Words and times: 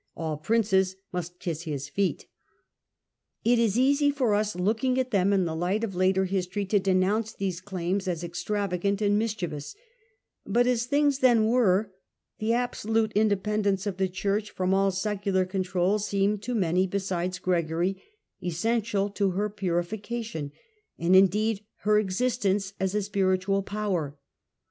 All 0.17 0.35
princes 0.35 0.95
should 1.21 1.37
kiss 1.37 1.61
his 1.61 1.87
feet. 1.87 2.25
It 3.45 3.59
is 3.59 3.77
easy 3.77 4.09
for 4.09 4.33
us, 4.33 4.55
looking 4.55 4.97
at 4.99 5.11
them 5.11 5.31
in 5.31 5.45
the 5.45 5.55
light 5.55 5.83
of 5.83 5.93
later 5.93 6.25
history, 6.25 6.65
to 6.65 6.79
denounce 6.79 7.33
these 7.33 7.61
claims 7.61 8.07
as 8.07 8.23
extravagant 8.23 8.99
and 9.03 9.19
mischievous; 9.19 9.75
but 10.43 10.65
as 10.65 10.87
things 10.87 11.19
then 11.19 11.45
were 11.45 11.91
the 12.39 12.51
absolute 12.51 13.11
independence 13.13 13.85
of 13.85 13.97
the 13.97 14.09
Church 14.09 14.49
from 14.49 14.73
all 14.73 14.89
secular 14.89 15.45
control 15.45 15.99
seemed 15.99 16.41
to 16.41 16.55
many 16.55 16.87
besides 16.87 17.37
Gregory 17.37 18.01
essential 18.41 19.07
to 19.11 19.29
her 19.37 19.51
purifi 19.51 20.01
cation, 20.01 20.51
and, 20.97 21.15
indeed, 21.15 21.63
her 21.81 21.99
existence 21.99 22.73
as 22.79 22.95
a 22.95 23.03
spiritual 23.03 23.61
power. 23.61 24.17